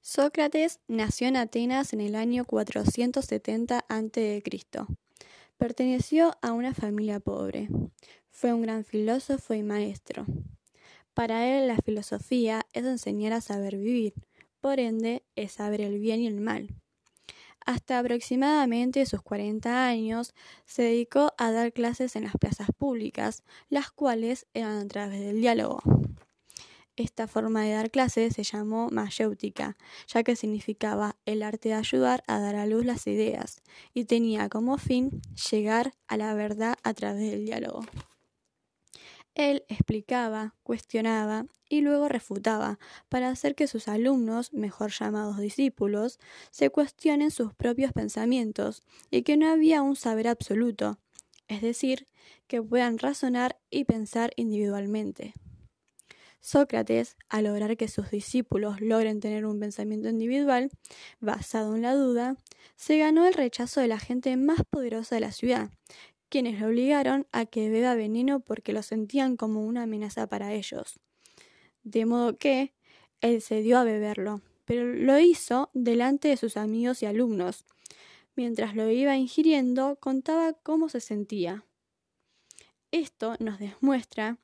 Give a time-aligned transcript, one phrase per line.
[0.00, 4.42] Sócrates nació en Atenas en el año 470 a.C.
[5.58, 7.68] Perteneció a una familia pobre.
[8.30, 10.24] Fue un gran filósofo y maestro.
[11.14, 14.14] Para él la filosofía es enseñar a saber vivir,
[14.60, 16.68] por ende es saber el bien y el mal.
[17.66, 20.32] Hasta aproximadamente sus 40 años
[20.64, 25.40] se dedicó a dar clases en las plazas públicas, las cuales eran a través del
[25.40, 25.80] diálogo.
[26.98, 29.76] Esta forma de dar clases se llamó mayéutica,
[30.08, 33.62] ya que significaba el arte de ayudar a dar a luz las ideas
[33.94, 37.82] y tenía como fin llegar a la verdad a través del diálogo.
[39.36, 46.18] Él explicaba, cuestionaba y luego refutaba para hacer que sus alumnos, mejor llamados discípulos,
[46.50, 50.98] se cuestionen sus propios pensamientos y que no había un saber absoluto,
[51.46, 52.08] es decir,
[52.48, 55.34] que puedan razonar y pensar individualmente.
[56.40, 60.70] Sócrates, al lograr que sus discípulos logren tener un pensamiento individual
[61.20, 62.36] basado en la duda,
[62.76, 65.70] se ganó el rechazo de la gente más poderosa de la ciudad,
[66.28, 71.00] quienes lo obligaron a que beba veneno porque lo sentían como una amenaza para ellos.
[71.82, 72.74] De modo que
[73.20, 77.64] él cedió a beberlo, pero lo hizo delante de sus amigos y alumnos.
[78.36, 81.64] Mientras lo iba ingiriendo, contaba cómo se sentía.
[82.90, 84.38] Esto nos demuestra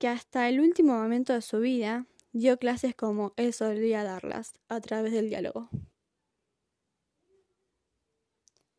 [0.00, 4.80] que hasta el último momento de su vida dio clases como él solía darlas, a
[4.80, 5.68] través del diálogo.